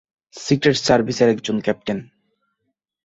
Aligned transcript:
Secret 0.35 0.77
সার্ভিসের 0.77 1.29
একজন 1.29 1.57
captain. 1.59 1.97